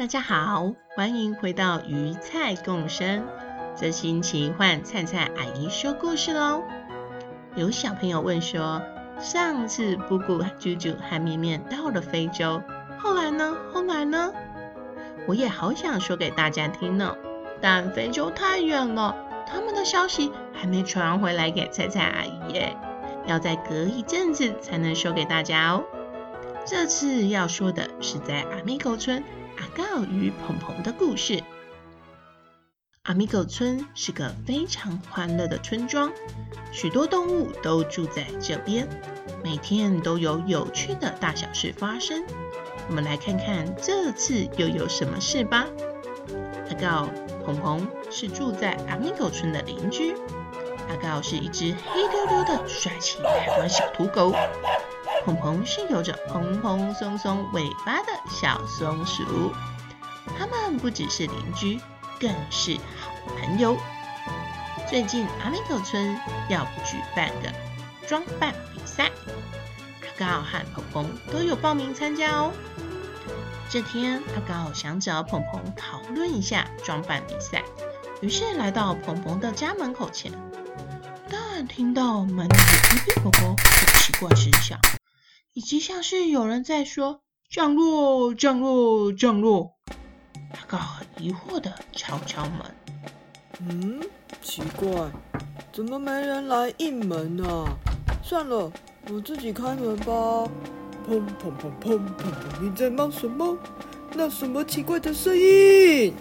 [0.00, 3.22] 大家好，欢迎回到鱼菜共生。
[3.76, 6.62] 这星期换菜菜阿姨说故事喽。
[7.54, 8.80] 有小朋友问说，
[9.18, 12.62] 上次布谷、啾啾和面面到了非洲，
[12.98, 13.54] 后来呢？
[13.74, 14.32] 后来呢？
[15.28, 17.14] 我也好想说给大家听呢，
[17.60, 19.14] 但非洲太远了，
[19.46, 22.74] 他们的消息还没传回来给菜菜阿姨耶，
[23.26, 25.84] 要再隔一阵子才能说给大家哦。
[26.64, 29.22] 这次要说的是在阿米狗村。
[29.80, 31.42] 阿告与鹏鹏的故事。
[33.04, 36.12] 阿米狗村是个非常欢乐的村庄，
[36.70, 38.86] 许多动物都住在这边，
[39.42, 42.22] 每天都有有趣的大小事发生。
[42.88, 45.66] 我们来看看这次又有什么事吧。
[46.68, 47.08] 阿告、
[47.44, 50.14] 鹏鹏是住在阿米狗村的邻居。
[50.90, 54.34] 阿告是一只黑溜溜的帅气台湾小土狗。
[55.24, 59.52] 鹏鹏是有着蓬蓬松松尾巴的小松鼠，
[60.38, 61.80] 他们不只是邻居，
[62.18, 63.76] 更是好朋友。
[64.88, 67.52] 最近阿米狗村要举办的
[68.08, 69.10] 装扮比赛，
[70.00, 72.52] 阿高和鹏鹏都有报名参加哦。
[73.68, 77.62] 这天，阿高想找鹏鹏讨论一下装扮比赛，
[78.20, 80.32] 于是来到鹏鹏的家门口前，
[81.30, 84.78] 但听到门里的哔哔啵啵的奇怪声响。
[85.52, 89.76] 以及像是有人在说“降落，降落，降落”，
[90.52, 92.74] 阿告很疑惑的敲敲门。
[93.60, 94.00] 嗯，
[94.42, 95.10] 奇怪，
[95.72, 97.44] 怎么没人来应门呢？
[98.22, 98.70] 算了，
[99.10, 100.48] 我自己开门吧。
[101.08, 102.62] 砰砰砰砰砰砰！
[102.62, 103.56] 你在忙什么？
[104.14, 106.14] 那什么奇怪的声音？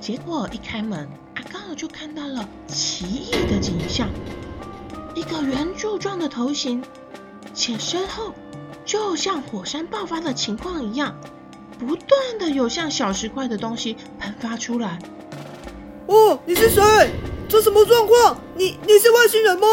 [0.00, 4.08] 结果一开门，阿高就看到了奇异的景象：
[5.14, 6.82] 一个圆柱状的头型。
[7.54, 8.32] 且身后
[8.84, 11.14] 就像火山爆发的情况一样，
[11.78, 14.98] 不断的有像小石块的东西喷发出来。
[16.06, 16.82] 哦，你是谁？
[17.48, 18.38] 这什么状况？
[18.54, 19.66] 你你是外星人吗？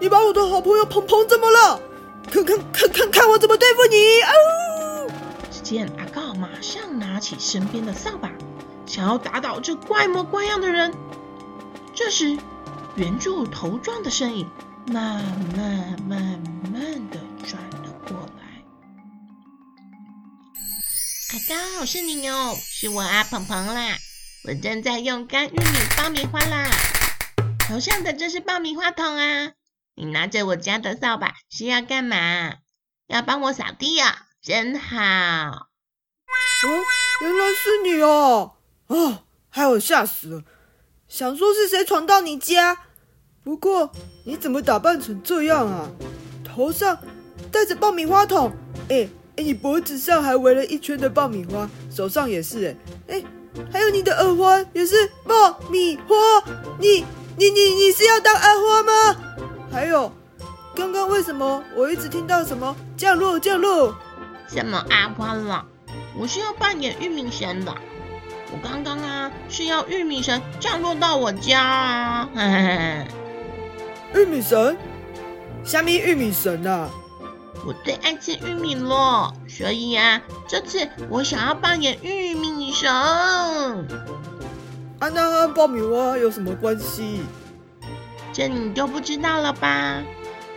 [0.00, 1.80] 你把我的好朋友鹏鹏怎么了？
[2.30, 4.20] 看看看看看我怎么对付你！
[4.20, 4.30] 啊！
[5.50, 8.30] 只见阿告马上拿起身边的扫把，
[8.86, 10.92] 想要打倒这怪模怪样的人。
[11.94, 12.36] 这时，
[12.94, 14.46] 圆柱头状的身影
[14.86, 15.24] 慢
[15.56, 16.40] 慢慢
[16.72, 17.07] 慢。
[21.48, 23.96] 刚好，是你哦，是我啊，鹏鹏啦！
[24.44, 26.68] 我正在用干玉米爆米花啦。
[27.66, 29.52] 头上的这是爆米花桶啊！
[29.94, 32.52] 你拿着我家的扫把是要干嘛？
[33.06, 34.26] 要帮我扫地啊？
[34.42, 34.98] 真好！
[34.98, 36.84] 哦，
[37.22, 38.56] 原来是你哦！
[38.88, 40.42] 哦，害我吓死了，
[41.08, 42.84] 想说是谁闯到你家？
[43.42, 43.90] 不过
[44.26, 45.90] 你怎么打扮成这样啊？
[46.44, 47.02] 头上
[47.50, 48.54] 戴着爆米花桶，
[48.90, 49.08] 哎。
[49.38, 52.76] 哎，你脖子上还围了一圈的爆米花，手上也是
[53.06, 53.24] 哎，哎，
[53.72, 56.16] 还有你的耳环也是爆米花，
[56.80, 57.04] 你
[57.36, 59.16] 你你你是要当阿花吗？
[59.70, 60.12] 还有，
[60.74, 63.94] 刚刚为什么我一直听到什么降落降落？
[64.48, 65.64] 什么阿花了？
[66.18, 67.72] 我是要扮演玉米神的，
[68.50, 73.06] 我刚刚啊是要玉米神降落到我家啊，嘿嘿嘿。
[74.20, 74.76] 玉米神？
[75.64, 76.90] 虾米玉米神啊？
[77.68, 82.90] 我最爱吃玉米了，所以啊，这次我想要扮演玉米神。
[82.90, 83.84] 啊，
[85.12, 87.20] 那和爆米花有什么关系？
[88.32, 90.02] 这你就不知道了吧？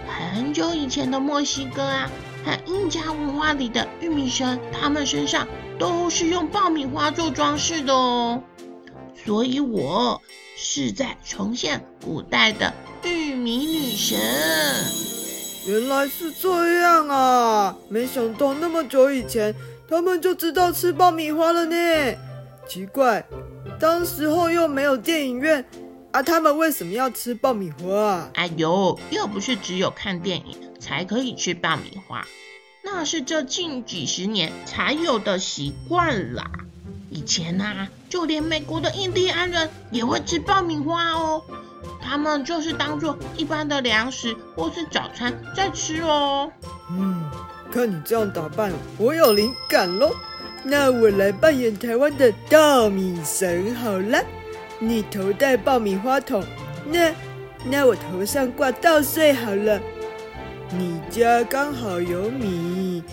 [0.07, 2.09] 很久以前的墨西哥啊，
[2.45, 5.45] 和印加文化里的玉米神，他们身上
[5.77, 8.41] 都是用爆米花做装饰的哦。
[9.25, 10.21] 所以我
[10.55, 15.10] 是在重现古代的玉米女神。
[15.65, 17.75] 原来是这样啊！
[17.87, 19.53] 没想到那么久以前，
[19.87, 21.75] 他们就知道吃爆米花了呢。
[22.67, 23.23] 奇怪，
[23.79, 25.63] 当时候又没有电影院
[26.11, 28.29] 啊，他们为什么要吃爆米花啊？
[28.33, 32.25] 哎呦，又不是只有看电影才可以吃爆米花，
[32.83, 36.49] 那是这近几十年才有的习惯啦。
[37.11, 41.43] 以前呐、啊，就连美国的印第安人也会吃爆米花哦。
[42.01, 46.51] 他们就是当做一般的粮食或是早餐在吃哦。
[46.91, 47.23] 嗯，
[47.71, 50.11] 看你这样打扮，我有灵感喽！
[50.63, 54.23] 那我来扮演台湾的稻米神好了。
[54.79, 56.43] 你头戴爆米花筒，
[56.85, 57.13] 那
[57.63, 59.79] 那我头上挂稻穗好了。
[60.71, 63.03] 你家刚好有米，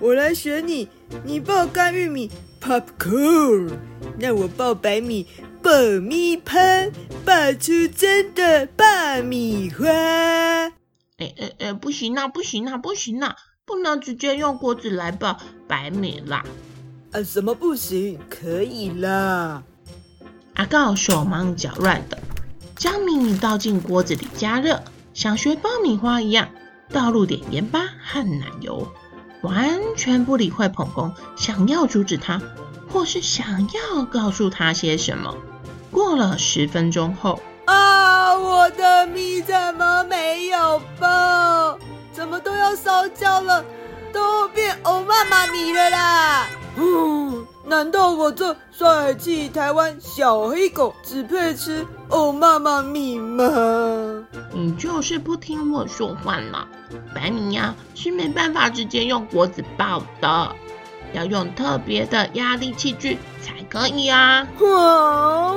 [0.00, 0.88] 我来选你。
[1.24, 2.30] 你爆干玉米
[2.62, 3.70] popcorn，
[4.18, 5.26] 那我爆白米
[5.62, 5.70] 爆
[6.02, 6.58] 米花，
[7.24, 8.84] 爆出真的爆
[9.22, 9.86] 米花。
[9.88, 10.70] 哎
[11.18, 13.34] 哎哎，不行啊，不行啊，不行啊，
[13.64, 16.44] 不能直接用锅子来爆白米啦。
[17.12, 18.18] 啊，什么不行？
[18.30, 19.62] 可以啦。
[20.54, 22.18] 阿告手忙脚乱的
[22.76, 24.82] 将米米倒进锅子里加热，
[25.14, 26.48] 像学爆米花一样
[26.90, 28.86] 倒入点盐巴和奶油，
[29.42, 32.40] 完全不理会澎澎想要阻止他，
[32.90, 35.34] 或是想要告诉他些什么。
[35.90, 41.78] 过了十分钟后，啊，我的米怎么没有爆？
[42.12, 43.64] 怎么都要烧焦了，
[44.12, 46.46] 都变欧妈妈米了啦！
[46.76, 47.46] 嗯。
[47.64, 53.44] 难道我这帅气台湾小黑狗只配吃欧妈妈米吗？
[54.54, 56.66] 你就是不听我说话嘛。
[57.14, 60.56] 白米呀，是没办法直接用锅子爆的，
[61.12, 64.46] 要用特别的压力器具才可以啊。
[64.60, 65.52] 哇，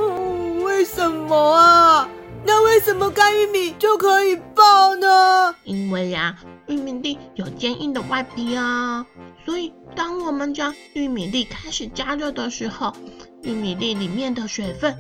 [0.63, 2.07] 为什么啊？
[2.43, 5.55] 那为什么干玉米就可以爆呢？
[5.63, 6.35] 因为呀，
[6.67, 9.05] 玉米粒有坚硬的外皮啊。
[9.45, 12.93] 所以，当我们将玉米粒开始加热的时候，
[13.43, 14.97] 玉米粒里面的水分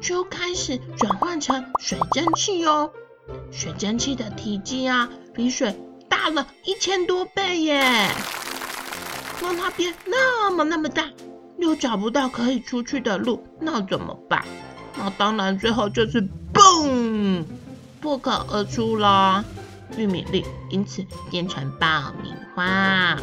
[0.00, 2.90] 就开始转换成水蒸气哦。
[3.50, 5.74] 水蒸气的体积啊，比水
[6.08, 8.08] 大了一千多倍耶！
[9.40, 11.04] 让它变那么那么大，
[11.58, 14.44] 又找不到可以出去的路，那怎么办？
[14.96, 17.44] 那当然，最后就是嘣，
[18.00, 19.44] 破口而出啦。
[19.96, 23.16] 玉米粒因此变成爆米花。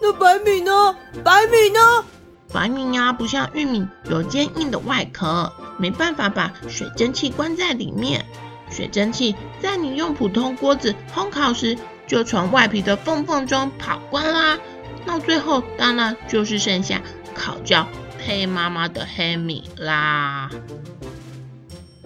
[0.00, 0.96] 那白米呢？
[1.22, 2.04] 白米呢？
[2.52, 8.24] 白米呀，不像玉米有坚硬的外壳，没办法把水蒸气关在里面。
[8.70, 11.76] 水蒸气在你用普通锅子烘烤时，
[12.06, 14.58] 就从外皮的缝缝中跑光啦。
[15.04, 17.00] 那最后当然就是剩下
[17.34, 17.86] 烤焦
[18.26, 20.50] 黑妈妈的黑米啦。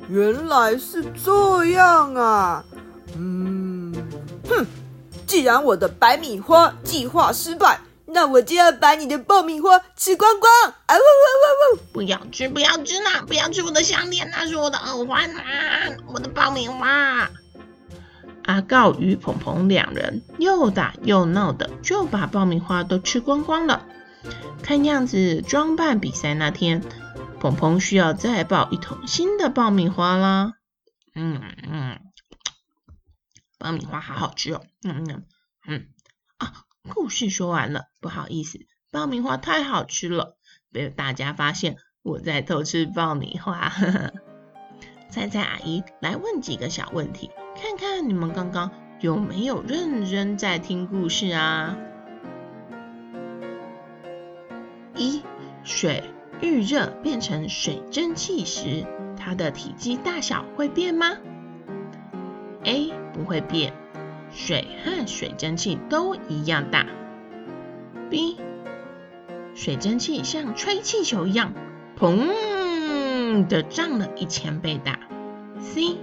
[0.08, 2.64] 原来是这样啊！
[3.16, 3.94] 嗯，
[4.48, 4.66] 哼，
[5.26, 7.80] 既然我的白米花计划失败。
[8.10, 10.50] 那我就要把你的爆米花吃光光！
[10.86, 11.78] 啊呜呜呜呜！
[11.92, 13.22] 不要吃，不要吃啦！
[13.26, 15.42] 不要吃我的项链，那是我的耳环啊！
[16.06, 17.28] 我的爆米花！
[18.48, 23.86] 阿告与澎澎两人又打又闹的，就把爆米花都吃光光了。
[24.62, 26.82] 看样子装扮比赛那天，
[27.40, 30.54] 澎澎需要再爆一桶新的爆米花啦。
[31.14, 32.00] 嗯嗯，
[33.58, 34.62] 爆米花好好吃哦！
[34.82, 35.26] 嗯嗯
[35.66, 35.86] 嗯
[36.38, 36.64] 啊。
[36.88, 38.60] 故事说完了，不好意思，
[38.90, 40.38] 爆米花太好吃了，
[40.72, 43.70] 被大家发现我在偷吃爆米花。
[45.08, 48.70] 猜猜阿姨来问几个小问题，看看你们刚刚
[49.00, 51.76] 有没有认真在听故事啊？
[54.94, 55.22] 一、
[55.64, 56.05] 水
[56.43, 58.84] 遇热变成水蒸气时，
[59.16, 61.16] 它的体积大小会变吗
[62.64, 63.72] ？A 不会变。
[64.31, 66.84] 水和水蒸气都一样大。
[68.11, 68.37] B，
[69.54, 71.54] 水蒸气像吹气球一样，
[71.99, 72.31] 砰
[73.49, 74.99] 的胀了一千倍大。
[75.61, 75.99] C，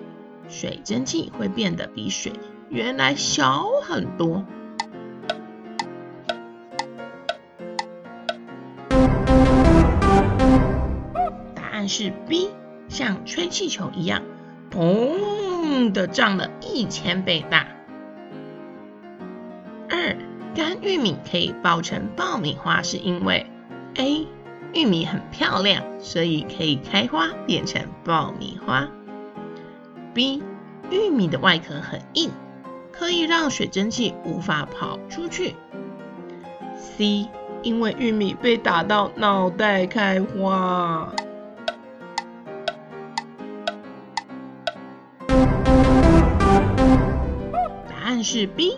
[0.48, 2.34] 水蒸气会变得比水
[2.70, 4.46] 原来小很多。
[11.56, 12.50] 答案是 B，
[12.88, 14.22] 像吹气球一样，
[14.72, 17.68] 砰的胀了一千倍大。
[19.90, 20.16] 二
[20.56, 23.46] 干玉米可以爆成爆米花，是因为
[23.96, 24.28] A
[24.76, 28.90] 玉米很漂亮，所以可以开花变成爆米花。
[30.14, 30.44] B
[30.92, 32.30] 玉米的外壳很硬，
[32.92, 35.56] 可以让水蒸气无法跑出去。
[36.76, 37.30] C
[37.64, 41.10] 因为玉米被打到脑袋开花。
[47.88, 48.78] 答案是 B。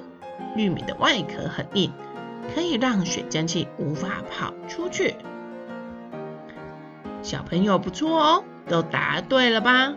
[0.56, 1.92] 玉米的外壳很硬，
[2.54, 5.16] 可以让水蒸气无法跑出去。
[7.28, 9.94] 小朋友不错哦，都答对了吧？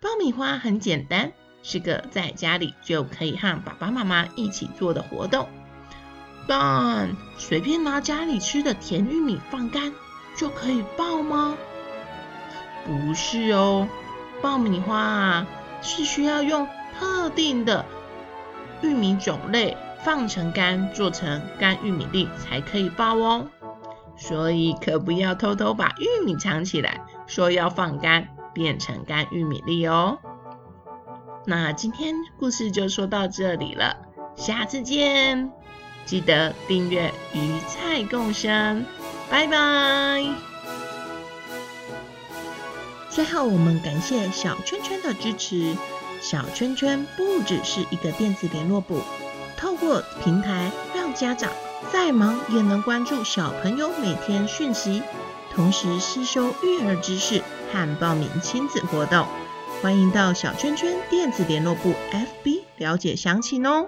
[0.00, 1.30] 爆米花很简单，
[1.62, 5.46] 是个在家里就可以和爸爸妈妈一起做的活动。
[6.48, 9.92] 但随便拿家里吃的甜玉米放干
[10.34, 11.54] 就可以爆吗？
[12.86, 13.86] 不是哦，
[14.40, 15.46] 爆米花啊。
[15.82, 16.66] 是需要用
[16.98, 17.84] 特定的
[18.80, 23.48] 玉米种类放成干，做成干玉米粒才可以包哦。
[24.16, 30.18] 所以可不要偷偷把玉米藏起来，说要放干，变成干玉米粒哦。
[31.46, 33.96] 那今天故事就说到这里了，
[34.36, 35.50] 下次见，
[36.04, 38.84] 记得订阅鱼菜共生，
[39.30, 40.24] 拜拜。
[43.10, 45.74] 最后，我们感谢小圈圈的支持。
[46.20, 49.02] 小圈圈不只是一个电子联络簿，
[49.64, 51.50] 透过平台让家长
[51.90, 55.02] 再忙也能关注小朋友每天讯息，
[55.54, 57.42] 同时吸收育儿知识
[57.72, 59.26] 和报名亲子活动。
[59.80, 63.86] 欢迎到小圈圈电子联络部 FB 了解详情哦。